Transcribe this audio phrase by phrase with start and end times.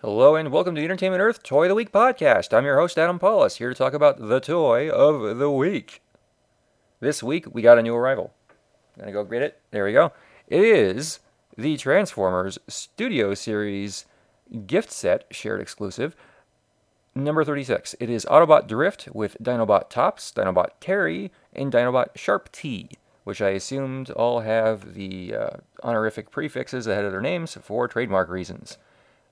[0.00, 2.56] Hello and welcome to the Entertainment Earth Toy of the Week podcast.
[2.56, 6.02] I'm your host, Adam Pawlus, here to talk about the toy of the week.
[7.00, 8.32] This week, we got a new arrival.
[8.96, 9.60] I'm Gonna go get it.
[9.72, 10.12] There we go.
[10.46, 11.18] It is
[11.56, 14.04] the Transformers Studio Series
[14.68, 16.14] gift set, shared exclusive,
[17.16, 17.96] number 36.
[17.98, 22.90] It is Autobot Drift with Dinobot Tops, Dinobot Terry, and Dinobot Sharp T,
[23.24, 25.50] which I assumed all have the uh,
[25.82, 28.78] honorific prefixes ahead of their names for trademark reasons.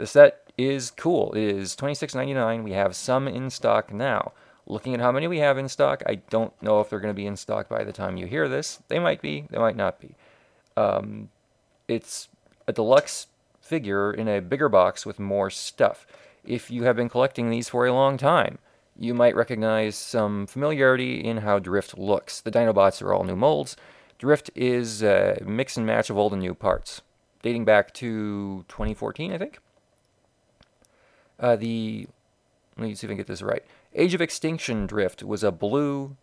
[0.00, 1.32] The set is cool.
[1.32, 2.64] It is $26.99.
[2.64, 4.32] We have some in stock now.
[4.66, 7.20] Looking at how many we have in stock, I don't know if they're going to
[7.20, 8.80] be in stock by the time you hear this.
[8.88, 10.14] They might be, they might not be.
[10.76, 11.30] Um,
[11.88, 12.28] it's
[12.68, 13.26] a deluxe
[13.60, 16.06] figure in a bigger box with more stuff.
[16.44, 18.58] If you have been collecting these for a long time,
[18.96, 22.40] you might recognize some familiarity in how Drift looks.
[22.40, 23.76] The Dinobots are all new molds.
[24.18, 27.00] Drift is a mix and match of old and new parts,
[27.42, 29.58] dating back to 2014, I think.
[31.40, 32.06] Uh, the
[32.76, 33.64] let me see if I can get this right.
[33.94, 36.16] Age of Extinction Drift was a blue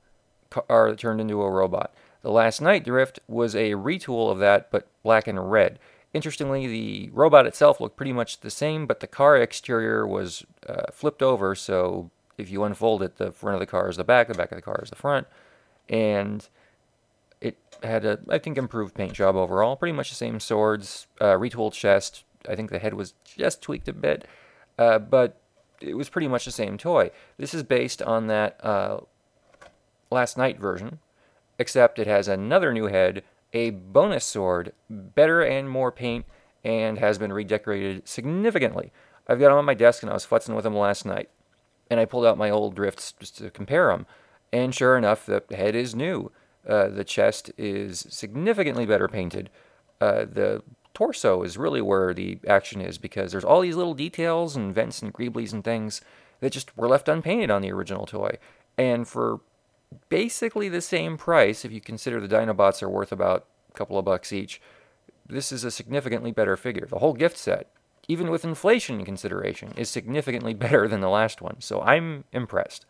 [0.50, 1.94] car that turned into a robot.
[2.22, 5.80] The Last Knight Drift was a retool of that, but black and red.
[6.14, 10.84] Interestingly, the robot itself looked pretty much the same, but the car exterior was uh,
[10.92, 14.28] flipped over, so if you unfold it, the front of the car is the back,
[14.28, 15.28] the back of the car is the front,
[15.90, 16.48] and
[17.42, 19.76] it had a, I think, improved paint job overall.
[19.76, 22.23] Pretty much the same swords, uh, retooled chest.
[22.48, 24.26] I think the head was just tweaked a bit.
[24.78, 25.42] Uh, but
[25.81, 27.11] it was pretty much the same toy.
[27.38, 29.00] This is based on that uh,
[30.11, 31.00] Last Knight version,
[31.59, 36.25] except it has another new head, a bonus sword, better and more paint,
[36.64, 38.92] and has been redecorated significantly.
[39.28, 41.30] I've got them on my desk and I was futzing with them last night.
[41.89, 44.05] And I pulled out my old drifts just to compare them.
[44.52, 46.31] And sure enough, the head is new.
[46.67, 49.50] Uh, the chest is significantly better painted.
[50.02, 50.61] Uh, the
[50.98, 55.00] torso is really where the action is because there's all these little details and vents
[55.00, 56.02] and greeblies and things
[56.39, 58.36] that just were left unpainted on the original toy.
[58.80, 59.42] And for
[60.09, 64.05] basically the same price, if you consider the Dinobots are worth about a couple of
[64.05, 64.60] bucks each,
[65.27, 66.88] this is a significantly better figure.
[66.89, 67.67] The whole gift set,
[68.08, 71.58] even with inflation in consideration, is significantly better than the last one.
[71.60, 72.88] So I'm impressed.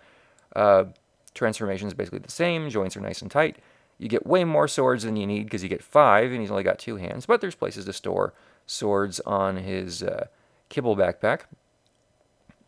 [0.55, 0.85] Uh,
[1.33, 3.57] transformation is basically the same, joints are nice and tight.
[3.97, 6.63] You get way more swords than you need because you get five and he's only
[6.63, 8.33] got two hands, but there's places to store
[8.65, 10.27] swords on his uh,
[10.69, 11.41] kibble backpack.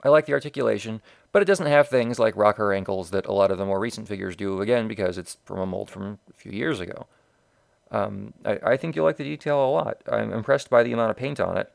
[0.03, 1.01] I like the articulation,
[1.31, 4.07] but it doesn't have things like rocker ankles that a lot of the more recent
[4.07, 7.05] figures do, again, because it's from a mold from a few years ago.
[7.91, 10.03] Um, I, I, think you'll like the detail a lot.
[10.11, 11.71] I'm impressed by the amount of paint on it.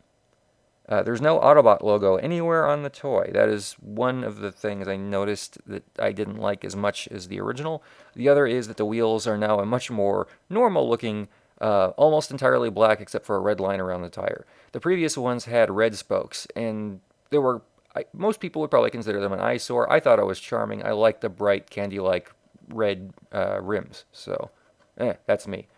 [0.89, 3.31] Uh, there's no Autobot logo anywhere on the toy.
[3.33, 7.28] That is one of the things I noticed that I didn't like as much as
[7.28, 7.83] the original.
[8.15, 11.28] The other is that the wheels are now a much more normal looking,
[11.61, 14.45] uh, almost entirely black except for a red line around the tire.
[14.72, 17.62] The previous ones had red spokes, and there were
[17.97, 19.91] I, most people would probably consider them an eyesore.
[19.91, 20.84] I thought it was charming.
[20.84, 22.33] I like the bright candy-like
[22.69, 24.05] red uh, rims.
[24.12, 24.51] So,
[24.99, 25.69] eh, that's me.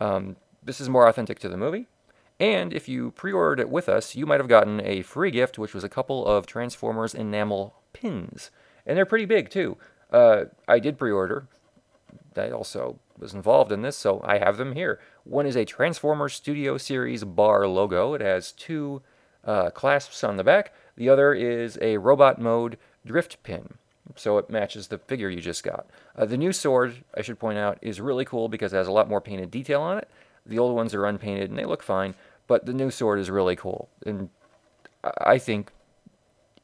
[0.00, 1.86] Um, this is more authentic to the movie.
[2.40, 5.58] And if you pre ordered it with us, you might have gotten a free gift,
[5.58, 8.50] which was a couple of Transformers enamel pins.
[8.86, 9.76] And they're pretty big, too.
[10.10, 11.48] Uh, I did pre order.
[12.36, 15.00] I also was involved in this, so I have them here.
[15.24, 19.02] One is a Transformers Studio Series bar logo, it has two
[19.44, 20.72] uh, clasps on the back.
[20.96, 23.74] The other is a robot mode drift pin,
[24.14, 25.86] so it matches the figure you just got.
[26.16, 28.92] Uh, the new sword, I should point out, is really cool because it has a
[28.92, 30.08] lot more painted detail on it.
[30.46, 32.14] The old ones are unpainted and they look fine.
[32.48, 33.88] But the new sword is really cool.
[34.04, 34.30] And
[35.04, 35.70] I think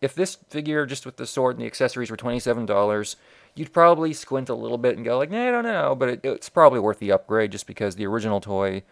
[0.00, 3.16] if this figure just with the sword and the accessories were $27,
[3.54, 6.20] you'd probably squint a little bit and go like, nah, I don't know, but it,
[6.24, 8.82] it's probably worth the upgrade just because the original toy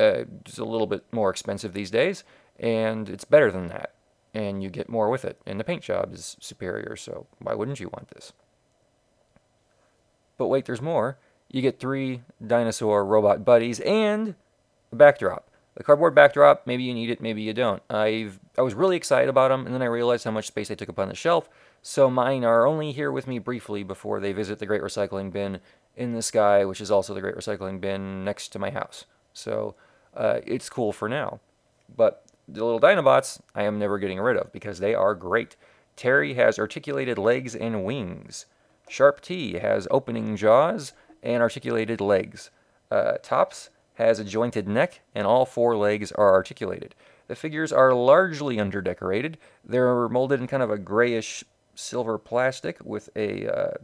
[0.00, 2.24] uh, is a little bit more expensive these days,
[2.58, 3.92] and it's better than that,
[4.32, 7.80] and you get more with it, and the paint job is superior, so why wouldn't
[7.80, 8.32] you want this?
[10.38, 11.18] But wait, there's more.
[11.50, 14.36] You get three dinosaur robot buddies and
[14.90, 15.49] a backdrop.
[15.76, 17.82] The cardboard backdrop, maybe you need it, maybe you don't.
[17.88, 20.74] I've I was really excited about them, and then I realized how much space they
[20.74, 21.48] took up on the shelf.
[21.82, 25.60] So mine are only here with me briefly before they visit the Great Recycling Bin
[25.96, 29.06] in the sky, which is also the Great Recycling Bin next to my house.
[29.32, 29.74] So
[30.14, 31.40] uh, it's cool for now.
[31.96, 35.56] But the little Dinobots, I am never getting rid of because they are great.
[35.96, 38.46] Terry has articulated legs and wings.
[38.88, 40.92] Sharp T has opening jaws
[41.22, 42.50] and articulated legs.
[42.90, 43.70] Uh, Tops
[44.00, 46.94] has a jointed neck, and all four legs are articulated.
[47.28, 49.38] The figures are largely underdecorated.
[49.64, 51.44] They're molded in kind of a grayish
[51.74, 53.74] silver plastic with a uh,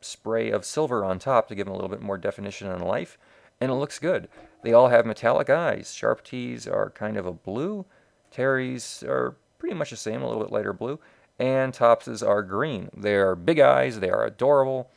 [0.00, 3.18] spray of silver on top to give them a little bit more definition and life,
[3.60, 4.28] and it looks good.
[4.62, 5.94] They all have metallic eyes.
[5.94, 7.84] Sharp T's are kind of a blue.
[8.30, 10.98] Terry's are pretty much the same, a little bit lighter blue.
[11.38, 12.90] And Tops's are green.
[12.96, 14.90] They are big eyes, they are adorable,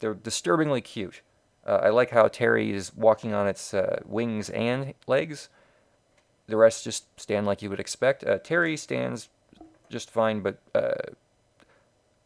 [0.00, 1.22] they're disturbingly cute.
[1.68, 5.50] Uh, I like how Terry is walking on its uh, wings and legs.
[6.46, 8.24] The rest just stand like you would expect.
[8.24, 9.28] Uh, Terry stands
[9.90, 11.12] just fine, but uh,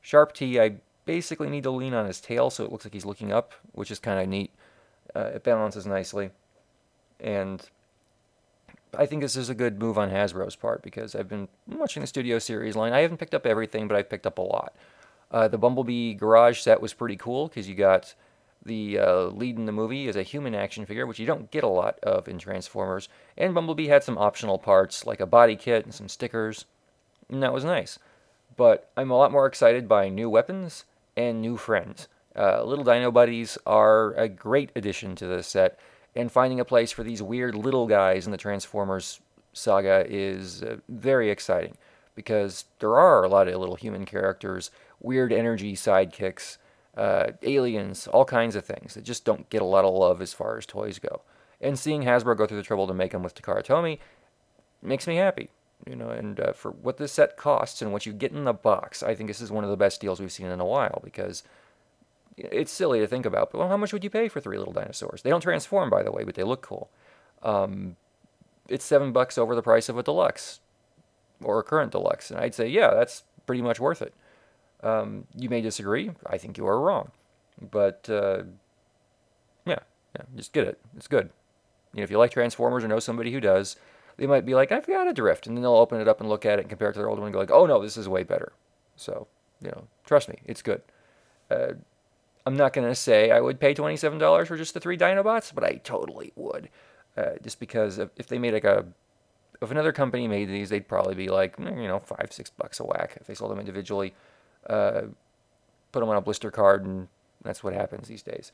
[0.01, 3.05] Sharp T, I basically need to lean on his tail so it looks like he's
[3.05, 4.53] looking up, which is kind of neat.
[5.13, 6.31] Uh, it balances nicely.
[7.19, 7.69] And
[8.97, 12.07] I think this is a good move on Hasbro's part because I've been watching the
[12.07, 12.93] Studio Series line.
[12.93, 14.73] I haven't picked up everything, but I've picked up a lot.
[15.33, 18.15] Uh, the Bumblebee Garage set was pretty cool because you got
[18.65, 21.65] the uh, lead in the movie is a human action figure, which you don't get
[21.65, 23.09] a lot of in Transformers.
[23.37, 26.65] And Bumblebee had some optional parts like a body kit and some stickers,
[27.29, 27.99] and that was nice.
[28.57, 30.85] But I'm a lot more excited by new weapons
[31.17, 32.09] and new friends.
[32.37, 35.79] Uh, little Dino Buddies are a great addition to this set,
[36.15, 39.21] and finding a place for these weird little guys in the Transformers
[39.53, 41.77] saga is uh, very exciting
[42.15, 44.71] because there are a lot of little human characters,
[45.01, 46.59] weird energy sidekicks,
[46.97, 50.33] uh, aliens, all kinds of things that just don't get a lot of love as
[50.33, 51.23] far as toys go.
[51.61, 53.99] And seeing Hasbro go through the trouble to make them with Takara Tomy
[54.83, 55.49] makes me happy.
[55.89, 58.53] You know, and uh, for what this set costs and what you get in the
[58.53, 61.01] box, I think this is one of the best deals we've seen in a while
[61.03, 61.43] because
[62.37, 63.51] it's silly to think about.
[63.51, 65.23] But well, how much would you pay for three little dinosaurs?
[65.23, 66.89] They don't transform, by the way, but they look cool.
[67.43, 67.97] Um,
[68.69, 70.61] it's seven bucks over the price of a deluxe
[71.43, 74.15] or a current deluxe, and I'd say, yeah, that's pretty much worth it.
[74.83, 76.11] Um, you may disagree.
[76.27, 77.11] I think you are wrong.
[77.71, 78.43] But uh,
[79.67, 79.79] yeah,
[80.17, 80.81] yeah, just get it.
[80.97, 81.31] It's good.
[81.93, 83.77] You know, if you like Transformers or know somebody who does,
[84.17, 86.29] they might be like, I've got a drift, and then they'll open it up and
[86.29, 87.81] look at it and compare it to their old one and go like, oh no,
[87.81, 88.53] this is way better.
[88.97, 89.27] So
[89.61, 90.83] you know, trust me, it's good.
[91.51, 91.75] Uh,
[92.45, 95.75] I'm not gonna say I would pay $27 for just the three Dinobots, but I
[95.85, 96.69] totally would.
[97.17, 98.87] Uh, just because if they made like a
[99.61, 102.81] if another company made these, they'd probably be like, mm, you know, five, six bucks
[102.81, 104.13] a whack if they sold them individually
[104.69, 105.03] uh,
[105.93, 107.09] put them on a blister card, and
[107.43, 108.53] that's what happens these days.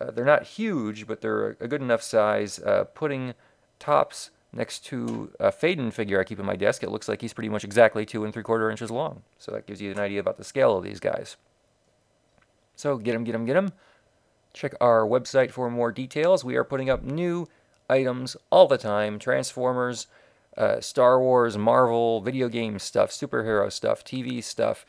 [0.00, 2.58] Uh, they're not huge, but they're a good enough size.
[2.58, 3.34] Uh, putting
[3.78, 7.32] tops next to a Faden figure I keep in my desk, it looks like he's
[7.32, 9.22] pretty much exactly two and three quarter inches long.
[9.38, 11.36] So that gives you an idea about the scale of these guys.
[12.76, 13.72] So get them, get them, get them.
[14.52, 16.44] Check our website for more details.
[16.44, 17.48] We are putting up new
[17.88, 20.06] items all the time Transformers,
[20.56, 24.84] uh, Star Wars, Marvel, video game stuff, superhero stuff, TV stuff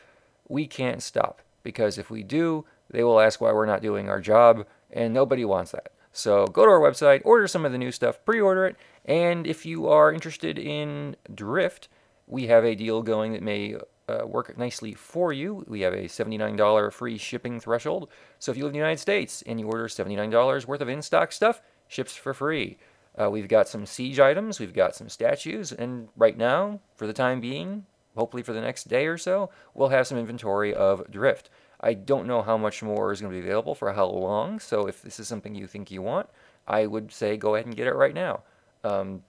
[0.48, 4.20] we can't stop because if we do, they will ask why we're not doing our
[4.20, 5.92] job, and nobody wants that.
[6.12, 9.46] So go to our website, order some of the new stuff, pre order it, and
[9.46, 11.88] if you are interested in Drift,
[12.26, 13.76] we have a deal going that may
[14.08, 15.64] uh, work nicely for you.
[15.66, 18.08] We have a $79 free shipping threshold.
[18.38, 21.02] So if you live in the United States and you order $79 worth of in
[21.02, 22.78] stock stuff, ships for free.
[23.20, 27.12] Uh, we've got some siege items, we've got some statues, and right now, for the
[27.12, 31.50] time being, hopefully for the next day or so, we'll have some inventory of Drift.
[31.80, 34.86] I don't know how much more is going to be available for how long, so
[34.86, 36.28] if this is something you think you want,
[36.66, 38.42] I would say go ahead and get it right now.
[38.82, 39.22] Um,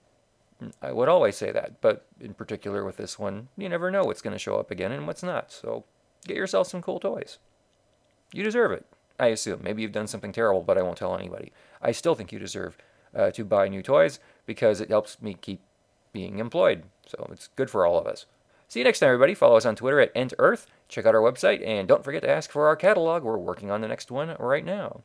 [0.80, 4.22] I would always say that, but in particular with this one, you never know what's
[4.22, 5.84] going to show up again and what's not, so
[6.26, 7.38] get yourself some cool toys.
[8.32, 8.86] You deserve it,
[9.20, 9.60] I assume.
[9.62, 11.52] Maybe you've done something terrible, but I won't tell anybody.
[11.82, 12.78] I still think you deserve
[13.14, 15.60] uh, to buy new toys because it helps me keep
[16.12, 18.24] being employed, so it's good for all of us.
[18.68, 19.34] See you next time, everybody.
[19.34, 20.66] Follow us on Twitter at EntEarth.
[20.88, 23.22] Check out our website, and don't forget to ask for our catalog.
[23.22, 25.02] We're working on the next one right now.